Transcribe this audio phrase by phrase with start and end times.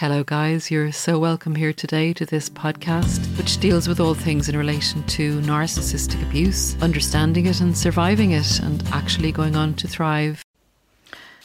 [0.00, 0.70] Hello, guys.
[0.70, 5.02] You're so welcome here today to this podcast, which deals with all things in relation
[5.04, 10.44] to narcissistic abuse, understanding it and surviving it, and actually going on to thrive.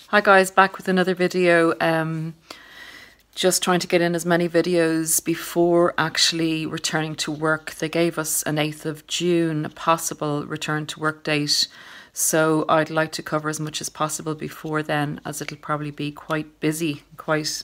[0.08, 0.52] Hi, guys.
[0.52, 1.75] Back with another video.
[1.80, 2.35] Um,
[3.34, 7.75] just trying to get in as many videos before actually returning to work.
[7.75, 11.70] They gave us an 8th of June possible return to work date.
[12.11, 16.11] So I'd like to cover as much as possible before then, as it'll probably be
[16.11, 17.63] quite busy, quite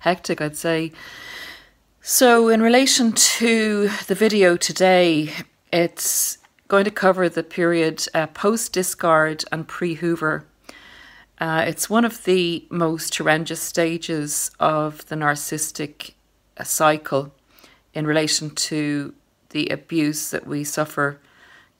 [0.00, 0.92] hectic, I'd say.
[2.00, 5.32] So, in relation to the video today,
[5.72, 10.44] it's going to cover the period uh, post discard and pre Hoover.
[11.40, 16.12] Uh, it's one of the most horrendous stages of the narcissistic
[16.56, 17.32] uh, cycle
[17.94, 19.14] in relation to
[19.50, 21.20] the abuse that we suffer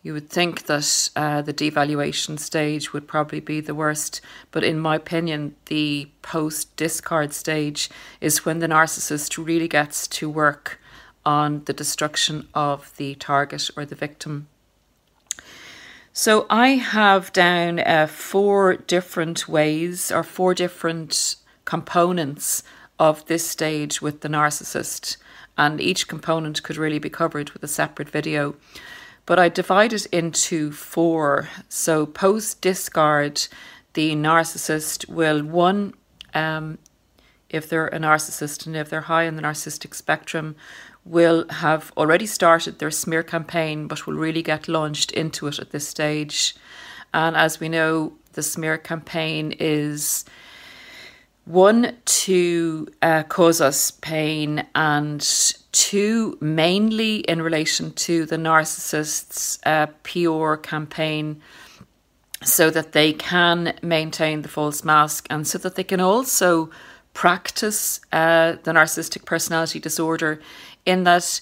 [0.09, 4.78] you would think that uh, the devaluation stage would probably be the worst, but in
[4.78, 10.81] my opinion, the post discard stage is when the narcissist really gets to work
[11.27, 14.48] on the destruction of the target or the victim.
[16.14, 21.36] So I have down uh, four different ways or four different
[21.67, 22.62] components
[22.98, 25.19] of this stage with the narcissist,
[25.59, 28.56] and each component could really be covered with a separate video
[29.28, 31.50] but I divide it into four.
[31.68, 33.46] So post discard,
[33.92, 35.92] the narcissist will one,
[36.32, 36.78] um,
[37.50, 40.56] if they're a narcissist and if they're high in the narcissistic spectrum,
[41.04, 45.72] will have already started their smear campaign, but will really get launched into it at
[45.72, 46.56] this stage.
[47.12, 50.24] And as we know, the smear campaign is
[51.48, 55.27] one to uh, cause us pain and
[55.73, 59.86] two mainly in relation to the narcissist's uh,
[60.59, 61.41] campaign
[62.45, 66.69] so that they can maintain the false mask and so that they can also
[67.14, 70.42] practice uh, the narcissistic personality disorder
[70.85, 71.41] in that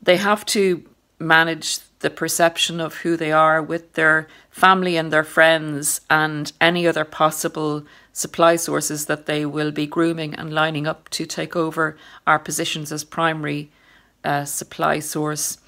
[0.00, 0.88] they have to
[1.18, 6.86] manage the perception of who they are with their family and their friends and any
[6.86, 7.84] other possible
[8.18, 11.96] supply sources that they will be grooming and lining up to take over
[12.26, 13.70] our positions as primary
[14.24, 15.58] uh, supply source.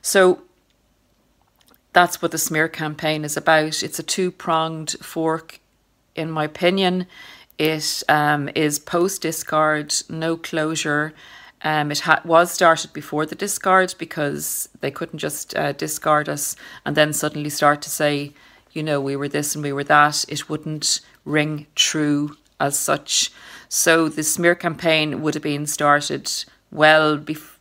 [0.00, 0.40] So
[1.92, 3.82] that's what the smear campaign is about.
[3.82, 5.60] It's a two pronged fork,
[6.14, 7.06] in my opinion.
[7.58, 11.12] It um, is post discard, no closure.
[11.62, 16.56] Um, it ha- was started before the discard because they couldn't just uh, discard us
[16.86, 18.32] and then suddenly start to say,
[18.72, 20.24] you know, we were this and we were that.
[20.28, 23.30] It wouldn't ring true as such.
[23.68, 26.30] So the smear campaign would have been started
[26.70, 27.56] well before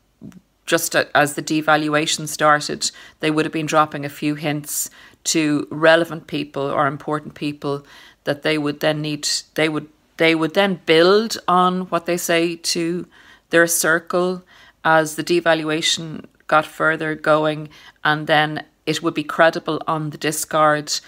[0.70, 4.92] just as the devaluation started, they would have been dropping a few hints
[5.24, 7.84] to relevant people or important people
[8.26, 9.88] that they would then need they would
[10.18, 13.08] they would then build on what they say to
[13.50, 14.44] their circle
[14.84, 17.68] as the devaluation got further going
[18.04, 21.00] and then it would be credible on the discard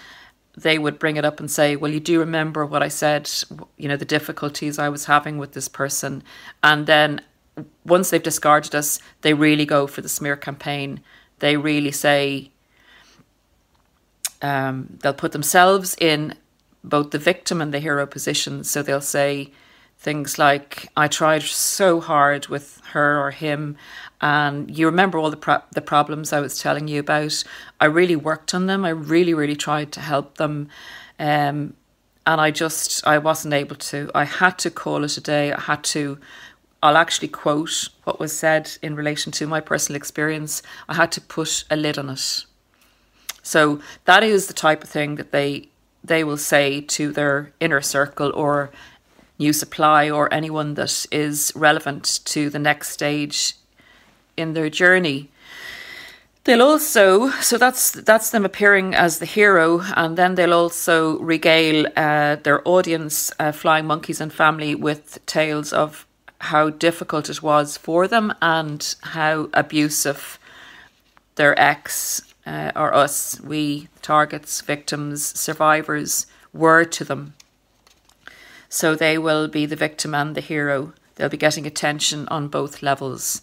[0.56, 3.30] they would bring it up and say well you do remember what i said
[3.76, 6.22] you know the difficulties i was having with this person
[6.62, 7.20] and then
[7.84, 11.00] once they've discarded us, they really go for the smear campaign.
[11.40, 12.50] They really say
[14.40, 16.34] um, they'll put themselves in
[16.82, 18.64] both the victim and the hero position.
[18.64, 19.52] So they'll say
[20.02, 23.76] things like, "I tried so hard with her or him,
[24.20, 27.44] and you remember all the pro- the problems I was telling you about.
[27.80, 28.84] I really worked on them.
[28.84, 30.68] I really, really tried to help them."
[31.18, 31.74] Um,
[32.26, 34.10] and I just I wasn't able to.
[34.14, 35.52] I had to call it a day.
[35.52, 36.18] I had to
[36.82, 40.62] I'll actually quote what was said in relation to my personal experience.
[40.88, 42.44] I had to put a lid on it.
[43.42, 45.68] So that is the type of thing that they
[46.04, 48.72] they will say to their inner circle or
[49.44, 53.54] new supply or anyone that is relevant to the next stage
[54.36, 55.28] in their journey.
[56.44, 61.86] They'll also so that's that's them appearing as the hero, and then they'll also regale
[61.96, 66.06] uh, their audience, uh, flying monkeys and family, with tales of
[66.38, 70.38] how difficult it was for them and how abusive
[71.36, 77.34] their ex uh, or us, we targets, victims, survivors, were to them.
[78.72, 82.82] So they will be the victim and the hero they'll be getting attention on both
[82.82, 83.42] levels.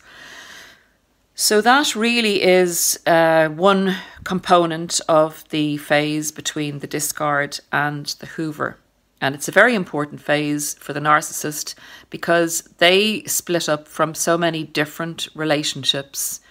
[1.35, 8.25] So that really is uh, one component of the phase between the discard and the
[8.25, 8.79] Hoover.
[9.21, 11.75] And it's a very important phase for the narcissist
[12.09, 16.41] because they split up from so many different relationships.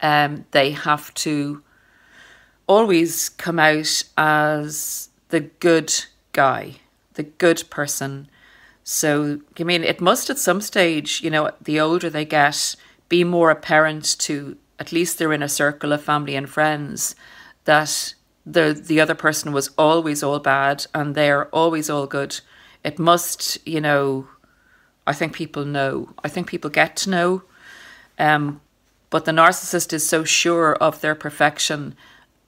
[0.00, 1.64] Um, they have to
[2.68, 5.92] always come out as the good
[6.32, 6.76] guy,
[7.18, 8.30] the good person.
[8.84, 12.74] So, I mean, it must at some stage, you know, the older they get,
[13.10, 17.16] be more apparent to at least they're in a circle of family and friends
[17.64, 18.14] that
[18.46, 22.40] the the other person was always all bad and they're always all good.
[22.84, 24.28] It must, you know,
[25.06, 26.14] I think people know.
[26.22, 27.42] I think people get to know.
[28.18, 28.60] Um,
[29.10, 31.96] but the narcissist is so sure of their perfection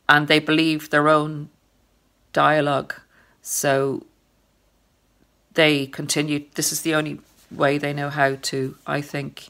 [0.08, 1.50] and they believe their own
[2.32, 2.94] dialogue.
[3.42, 4.06] So
[5.54, 6.44] they continue.
[6.54, 7.20] This is the only
[7.50, 9.48] way they know how to, I think,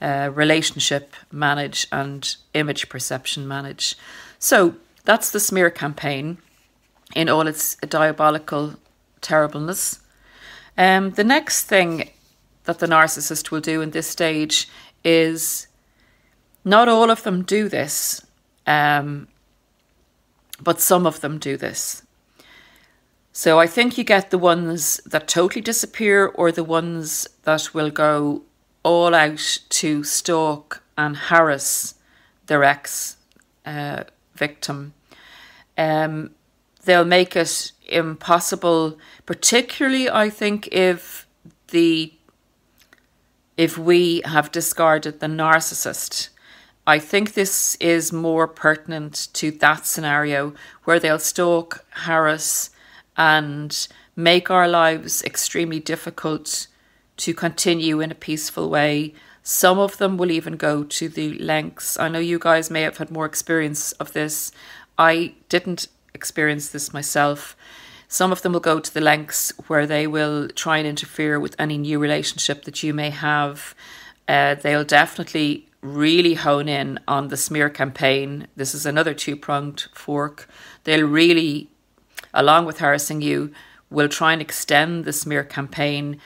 [0.00, 3.96] uh, relationship manage and image perception manage.
[4.38, 6.38] So that's the smear campaign
[7.14, 8.74] in all its diabolical
[9.20, 10.00] terribleness.
[10.76, 12.10] Um, the next thing
[12.64, 14.68] that the narcissist will do in this stage
[15.04, 15.68] is
[16.64, 18.26] not all of them do this,
[18.66, 19.28] um,
[20.60, 22.02] but some of them do this.
[23.38, 27.90] So I think you get the ones that totally disappear or the ones that will
[27.90, 28.44] go
[28.82, 31.96] all out to stalk and harass
[32.46, 33.18] their ex
[33.66, 34.04] uh,
[34.34, 34.94] victim.
[35.76, 36.30] Um,
[36.86, 41.26] they'll make it impossible, particularly I think if
[41.68, 42.14] the
[43.58, 46.30] if we have discarded the narcissist.
[46.86, 50.54] I think this is more pertinent to that scenario
[50.84, 52.70] where they'll stalk, harass,
[53.16, 56.66] and make our lives extremely difficult
[57.18, 59.14] to continue in a peaceful way.
[59.42, 61.98] Some of them will even go to the lengths.
[61.98, 64.52] I know you guys may have had more experience of this.
[64.98, 67.56] I didn't experience this myself.
[68.08, 71.56] Some of them will go to the lengths where they will try and interfere with
[71.58, 73.74] any new relationship that you may have.
[74.28, 78.48] Uh, they'll definitely really hone in on the smear campaign.
[78.56, 80.48] This is another two pronged fork.
[80.84, 81.70] They'll really,
[82.36, 83.50] along with harassing you,
[83.90, 86.20] will try and extend the smear campaign.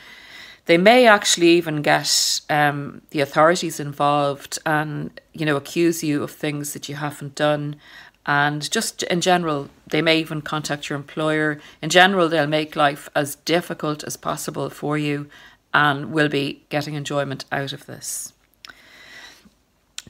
[0.67, 6.31] They may actually even get um, the authorities involved and you know accuse you of
[6.31, 7.77] things that you haven't done.
[8.27, 11.61] And just in general they may even contact your employer.
[11.83, 15.29] In general they'll make life as difficult as possible for you
[15.73, 18.33] and will be getting enjoyment out of this.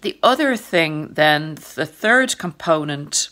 [0.03, 3.31] The other thing then the third component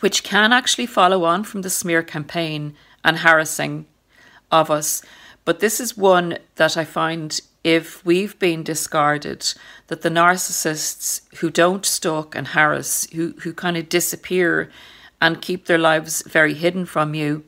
[0.00, 2.74] which can actually follow on from the smear campaign
[3.04, 3.86] and harassing
[4.50, 5.02] of us.
[5.44, 9.54] But this is one that I find if we've been discarded,
[9.86, 14.70] that the narcissists who don't stalk and harass, who, who kind of disappear
[15.20, 17.42] and keep their lives very hidden from you,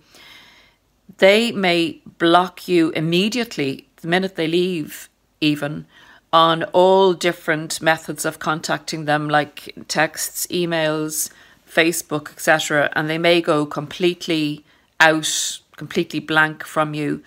[1.19, 5.09] they may block you immediately the minute they leave,
[5.41, 5.87] even
[6.33, 11.31] on all different methods of contacting them, like texts, emails,
[11.77, 12.91] Facebook, etc.
[12.95, 14.65] And they may go completely
[14.99, 17.23] out, completely blank from you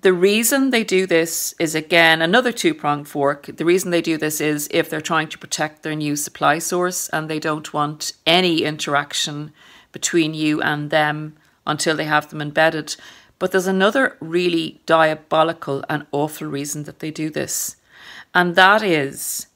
[0.00, 3.46] the reason they do this is again another two pronged fork.
[3.56, 7.08] The reason they do this is if they're trying to protect their new supply source
[7.08, 9.52] and they don't want any interaction
[9.90, 11.36] between you and them
[11.66, 12.94] until they have them embedded.
[13.40, 17.76] But there's another really diabolical and awful reason that they do this,
[18.34, 19.47] and that is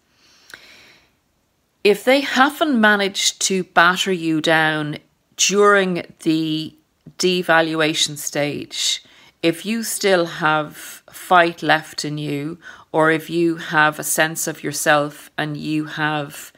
[1.84, 4.98] if they haven't managed to batter you down
[5.36, 6.74] during the
[7.18, 9.02] devaluation stage
[9.42, 10.76] if you still have
[11.10, 12.58] fight left in you,
[12.92, 16.52] or if you have a sense of yourself and you have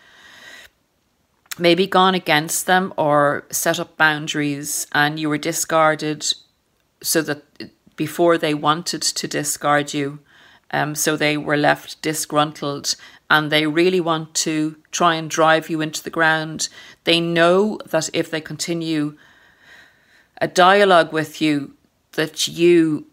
[1.59, 6.27] maybe gone against them or set up boundaries and you were discarded
[7.01, 7.43] so that
[7.97, 10.19] before they wanted to discard you,
[10.75, 12.97] um, so they were left disgruntled
[13.31, 16.69] and they really want to try and drive you into the ground.
[17.05, 19.17] They know that if they continue
[20.41, 21.75] a dialogue with you,
[22.13, 23.07] that you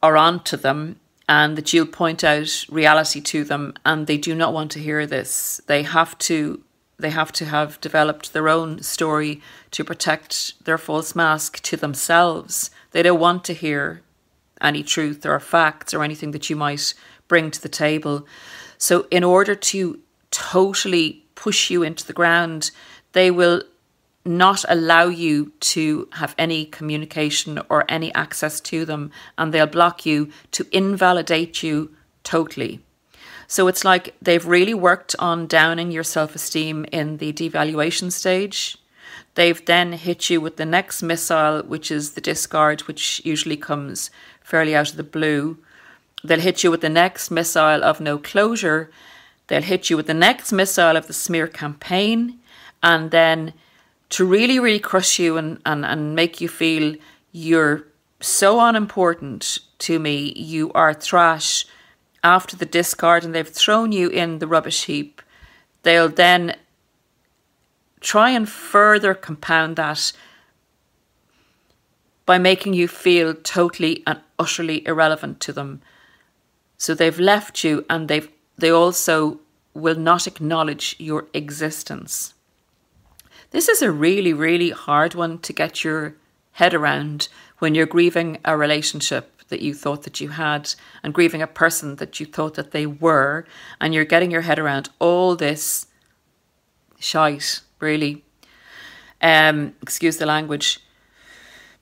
[0.00, 4.52] are onto them and that you'll point out reality to them and they do not
[4.52, 6.62] want to hear this they have to
[7.00, 12.70] they have to have developed their own story to protect their false mask to themselves
[12.92, 14.02] they don't want to hear
[14.60, 16.94] any truth or facts or anything that you might
[17.28, 18.26] bring to the table
[18.78, 22.70] so in order to totally push you into the ground
[23.12, 23.62] they will
[24.28, 30.04] not allow you to have any communication or any access to them, and they'll block
[30.04, 32.80] you to invalidate you totally.
[33.46, 38.76] So it's like they've really worked on downing your self esteem in the devaluation stage.
[39.34, 44.10] They've then hit you with the next missile, which is the discard, which usually comes
[44.42, 45.58] fairly out of the blue.
[46.24, 48.90] They'll hit you with the next missile of no closure.
[49.46, 52.38] They'll hit you with the next missile of the smear campaign.
[52.82, 53.54] And then
[54.10, 56.96] to really, really crush you and, and, and make you feel
[57.32, 57.84] you're
[58.20, 61.66] so unimportant to me, you are trash
[62.24, 65.22] after the discard and they've thrown you in the rubbish heap,
[65.82, 66.56] they'll then
[68.00, 70.12] try and further compound that
[72.26, 75.80] by making you feel totally and utterly irrelevant to them.
[76.78, 79.40] So they've left you and they've they also
[79.74, 82.34] will not acknowledge your existence.
[83.50, 86.14] This is a really, really hard one to get your
[86.52, 91.40] head around when you're grieving a relationship that you thought that you had and grieving
[91.40, 93.46] a person that you thought that they were
[93.80, 95.86] and you're getting your head around all this
[96.98, 98.24] shite really
[99.22, 100.80] um excuse the language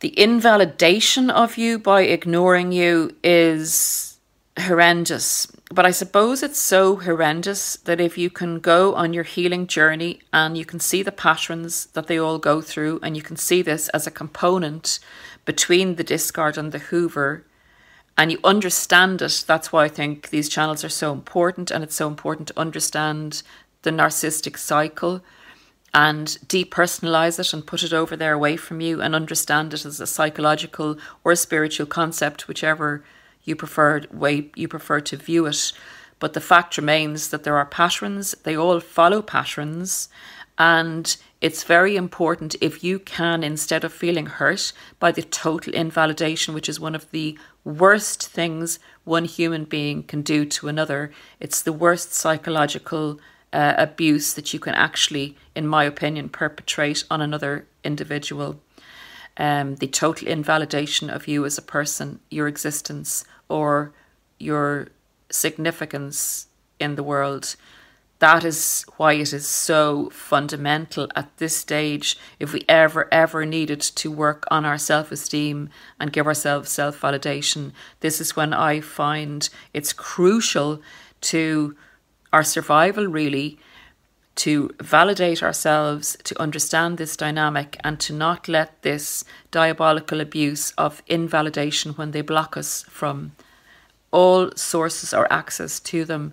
[0.00, 4.15] the invalidation of you by ignoring you is
[4.58, 9.66] horrendous but i suppose it's so horrendous that if you can go on your healing
[9.66, 13.36] journey and you can see the patterns that they all go through and you can
[13.36, 14.98] see this as a component
[15.44, 17.44] between the discard and the hoover
[18.16, 19.44] and you understand it.
[19.46, 23.42] That's why I think these channels are so important, and it's so important to understand
[23.82, 25.22] the narcissistic cycle
[25.94, 30.00] and depersonalize it and put it over there away from you and understand it as
[30.00, 33.04] a psychological or a spiritual concept, whichever
[33.46, 35.72] you prefer way you prefer to view it.
[36.18, 40.08] But the fact remains that there are patterns, they all follow patterns,
[40.58, 46.54] and it's very important if you can, instead of feeling hurt by the total invalidation,
[46.54, 51.62] which is one of the worst things one human being can do to another, it's
[51.62, 53.20] the worst psychological
[53.52, 58.60] uh, abuse that you can actually, in my opinion, perpetrate on another individual.
[59.38, 63.92] Um, the total invalidation of you as a person, your existence, or
[64.38, 64.88] your
[65.30, 66.46] significance
[66.78, 67.56] in the world.
[68.18, 73.80] That is why it is so fundamental at this stage if we ever ever needed
[73.80, 75.68] to work on our self-esteem
[76.00, 80.80] and give ourselves self-validation this is when i find it's crucial
[81.20, 81.76] to
[82.32, 83.58] our survival really
[84.36, 91.02] to validate ourselves to understand this dynamic and to not let this diabolical abuse of
[91.06, 93.32] invalidation when they block us from
[94.10, 96.32] all sources or access to them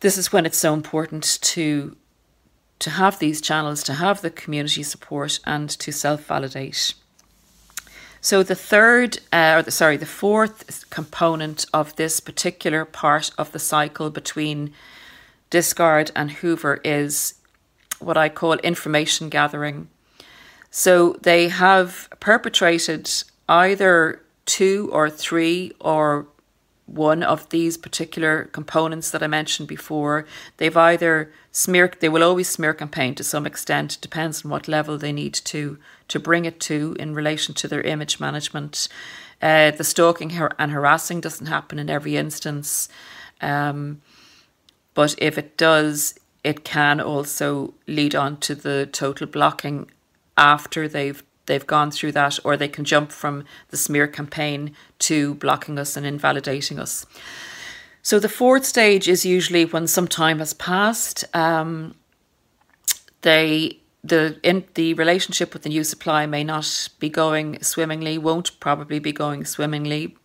[0.00, 1.96] this is when it's so important to
[2.80, 6.92] to have these channels, to have the community support, and to self validate.
[8.20, 13.52] So the third, uh, or the, sorry, the fourth component of this particular part of
[13.52, 14.74] the cycle between
[15.54, 17.34] discard and Hoover is
[18.00, 19.88] what I call information gathering.
[20.72, 23.08] So they have perpetrated
[23.48, 26.26] either two or three or
[26.86, 30.26] one of these particular components that I mentioned before.
[30.56, 34.98] They've either smeared, they will always smear campaign to some extent, depends on what level
[34.98, 38.88] they need to to bring it to in relation to their image management.
[39.40, 42.88] Uh, the stalking and harassing doesn't happen in every instance,
[43.40, 44.00] um,
[44.94, 49.90] but if it does, it can also lead on to the total blocking
[50.36, 55.34] after they've they've gone through that, or they can jump from the smear campaign to
[55.34, 57.04] blocking us and invalidating us.
[58.02, 61.24] So the fourth stage is usually when some time has passed.
[61.34, 61.94] Um,
[63.22, 68.60] they the in the relationship with the new supply may not be going swimmingly, won't
[68.60, 70.16] probably be going swimmingly,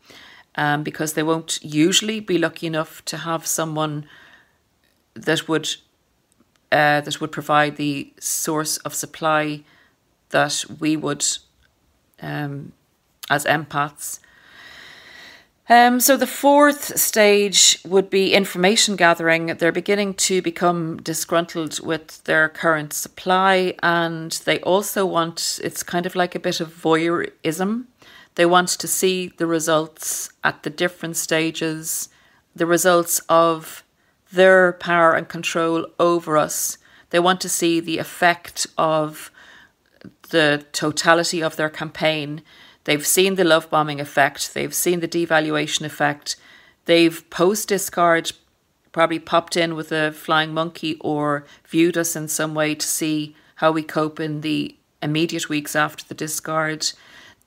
[0.56, 4.06] um, because they won't usually be lucky enough to have someone
[5.26, 5.70] that would
[6.72, 9.62] uh, that would provide the source of supply
[10.30, 11.26] that we would,
[12.22, 12.72] um,
[13.30, 14.20] as empaths.
[15.72, 19.48] Um, so the fourth stage would be information gathering.
[19.48, 26.08] They're beginning to become disgruntled with their current supply, and they also want it's kind
[26.08, 27.86] of like a bit of voyeurism.
[28.34, 32.10] They want to see the results at the different stages,
[32.56, 33.84] the results of
[34.32, 36.78] their power and control over us.
[37.10, 39.32] They want to see the effect of
[40.30, 42.44] the totality of their campaign.
[42.84, 46.36] They've seen the love bombing effect, they've seen the devaluation effect,
[46.86, 48.32] they've post discard
[48.92, 53.36] probably popped in with a flying monkey or viewed us in some way to see
[53.56, 56.92] how we cope in the immediate weeks after the discard.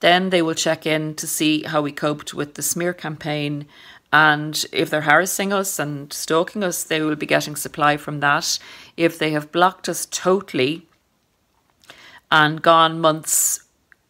[0.03, 3.67] Then they will check in to see how we coped with the smear campaign.
[4.11, 8.59] And if they're harassing us and stalking us, they will be getting supply from that.
[8.97, 10.85] If they have blocked us totally
[12.29, 13.63] and gone months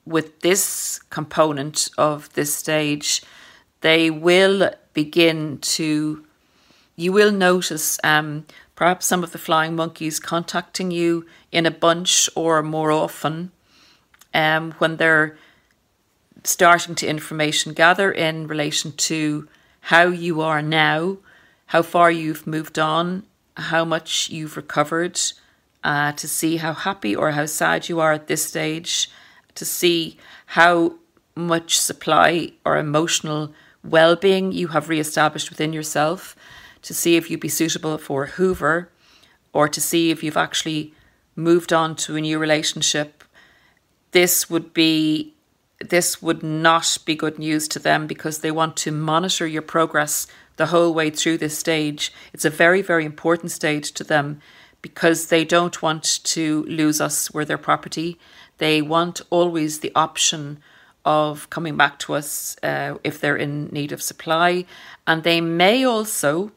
[0.04, 3.22] with this component of this stage,
[3.82, 6.26] they will begin to,
[6.96, 12.32] you will notice um, perhaps some of the flying monkeys contacting you in a bunch
[12.34, 13.52] or more often
[14.34, 15.38] um, when they're
[16.44, 19.48] starting to information gather in relation to
[19.82, 21.18] how you are now,
[21.68, 23.24] how far you've moved on,
[23.58, 25.20] how much you've recovered,
[25.84, 29.10] uh, to see how happy or how sad you are at this stage,
[29.56, 30.96] to see how
[31.36, 36.36] much supply or emotional well being you have re established within yourself,
[36.82, 38.90] to see if you'd be suitable for Hoover,
[39.52, 40.94] or to see if you've actually
[41.36, 43.24] moved on to a new relationship.
[44.12, 45.33] This would be
[45.90, 50.28] this would not be good news to them because they want to monitor your progress
[50.56, 52.13] the whole way through this stage.
[52.34, 54.40] It's a very, very important stage to them
[54.82, 57.34] because they don't want to lose us.
[57.34, 58.20] We're their property.
[58.58, 60.60] They want always the option
[61.06, 64.66] of coming back to us uh, if they're in need of supply.
[65.08, 66.52] And they may also,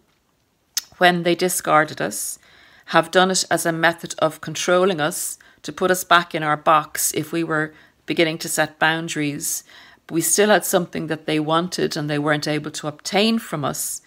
[0.99, 2.39] when they discarded us,
[2.87, 6.57] have done it as a method of controlling us to put us back in our
[6.57, 7.75] box if we were
[8.07, 9.65] beginning to set boundaries.
[10.11, 14.01] We still had something that they wanted and they weren't able to obtain from us.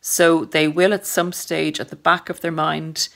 [0.00, 3.08] So they will, at some stage, at the back of their mind,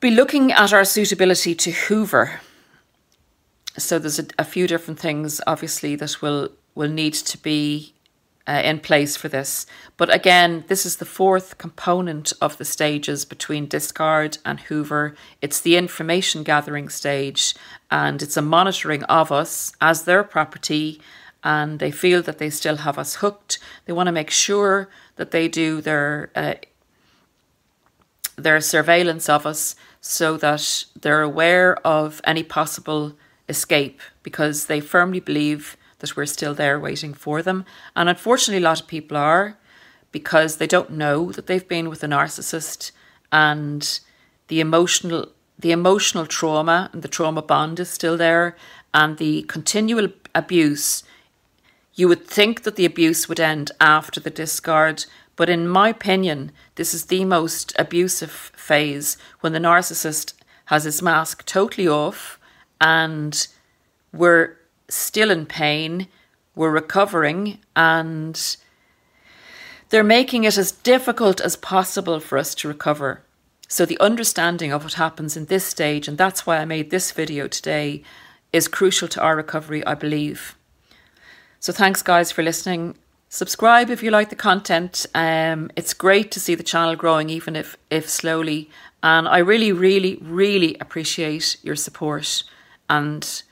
[0.00, 2.40] be looking at our suitability to Hoover.
[3.76, 7.94] So there's a, a few different things, obviously, that will will need to be
[8.46, 9.66] uh, in place for this.
[9.96, 15.14] But again, this is the fourth component of the stages between discard and Hoover.
[15.40, 17.54] It's the information gathering stage,
[17.90, 21.00] and it's a monitoring of us as their property.
[21.42, 23.58] And they feel that they still have us hooked.
[23.84, 26.54] They want to make sure that they do their uh,
[28.36, 33.14] their surveillance of us so that they're aware of any possible
[33.48, 37.64] escape because they firmly believe that we're still there waiting for them.
[37.96, 39.56] And unfortunately, a lot of people are
[40.12, 42.92] because they don't know that they've been with a narcissist
[43.32, 43.98] and
[44.48, 48.56] the emotional the emotional trauma and the trauma bond is still there
[48.92, 51.02] and the continual abuse
[51.96, 56.52] you would think that the abuse would end after the discard but in my opinion
[56.76, 60.34] this is the most abusive phase when the narcissist
[60.66, 62.38] has his mask totally off
[62.80, 63.48] and
[64.12, 64.56] we're
[64.94, 66.08] still in pain,
[66.54, 68.56] we're recovering, and
[69.90, 73.22] they're making it as difficult as possible for us to recover.
[73.68, 77.12] So, the understanding of what happens in this stage, and that's why I made this
[77.12, 78.02] video today,
[78.52, 80.56] is crucial to our recovery, I believe.
[81.60, 82.96] So, thanks, guys, for listening.
[83.28, 85.06] Subscribe if you like the content.
[85.12, 88.70] Um, it's great to see the channel growing, even if, if slowly.
[89.02, 92.44] And I really, really, really appreciate your support
[92.88, 93.42] and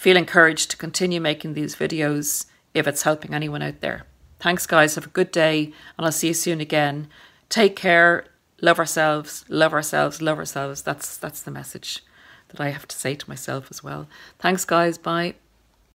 [0.00, 4.06] feel encouraged to continue making these videos if it's helping anyone out there.
[4.38, 4.94] Thanks, guys.
[4.94, 7.06] Have a good day, and I'll see you soon again.
[7.50, 8.24] Take care.
[8.62, 9.44] Love ourselves.
[9.50, 10.22] Love ourselves.
[10.22, 10.80] Love ourselves.
[10.80, 12.02] That's that's the message
[12.48, 14.08] that I have to say to myself as well.
[14.38, 14.96] Thanks, guys.
[14.96, 15.34] Bye.